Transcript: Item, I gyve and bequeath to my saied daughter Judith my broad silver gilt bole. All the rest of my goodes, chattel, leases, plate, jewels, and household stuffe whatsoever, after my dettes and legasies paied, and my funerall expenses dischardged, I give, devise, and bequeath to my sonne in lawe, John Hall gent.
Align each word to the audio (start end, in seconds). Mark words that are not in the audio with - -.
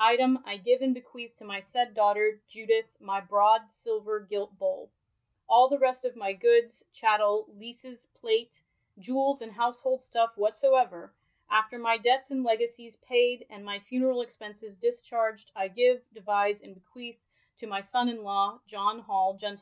Item, 0.00 0.38
I 0.46 0.56
gyve 0.56 0.80
and 0.82 0.94
bequeath 0.94 1.36
to 1.36 1.44
my 1.44 1.60
saied 1.60 1.92
daughter 1.92 2.40
Judith 2.48 2.86
my 3.00 3.20
broad 3.20 3.70
silver 3.70 4.18
gilt 4.18 4.58
bole. 4.58 4.90
All 5.46 5.68
the 5.68 5.78
rest 5.78 6.06
of 6.06 6.16
my 6.16 6.32
goodes, 6.32 6.82
chattel, 6.94 7.50
leases, 7.54 8.06
plate, 8.18 8.62
jewels, 8.98 9.42
and 9.42 9.52
household 9.52 10.00
stuffe 10.00 10.38
whatsoever, 10.38 11.12
after 11.50 11.78
my 11.78 11.98
dettes 11.98 12.30
and 12.30 12.42
legasies 12.46 12.96
paied, 13.06 13.44
and 13.50 13.62
my 13.62 13.78
funerall 13.80 14.24
expenses 14.24 14.74
dischardged, 14.82 15.50
I 15.54 15.68
give, 15.68 16.00
devise, 16.14 16.62
and 16.62 16.74
bequeath 16.76 17.20
to 17.58 17.66
my 17.66 17.82
sonne 17.82 18.08
in 18.08 18.24
lawe, 18.24 18.60
John 18.66 19.00
Hall 19.00 19.34
gent. 19.34 19.52